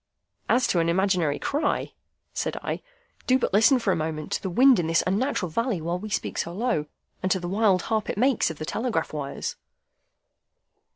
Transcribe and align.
"As 0.49 0.65
to 0.65 0.79
an 0.79 0.89
imaginary 0.89 1.37
cry," 1.37 1.91
said 2.33 2.57
I, 2.63 2.81
"do 3.27 3.37
but 3.37 3.53
listen 3.53 3.77
for 3.77 3.91
a 3.91 3.95
moment 3.95 4.31
to 4.31 4.41
the 4.41 4.49
wind 4.49 4.79
in 4.79 4.87
this 4.87 5.03
unnatural 5.05 5.51
valley 5.51 5.79
while 5.79 5.99
we 5.99 6.09
speak 6.09 6.39
so 6.39 6.53
low, 6.53 6.87
and 7.21 7.31
to 7.31 7.39
the 7.39 7.47
wild 7.47 7.83
harp 7.83 8.09
it 8.09 8.17
makes 8.17 8.49
of 8.49 8.57
the 8.57 8.65
telegraph 8.65 9.13
wires." 9.13 9.57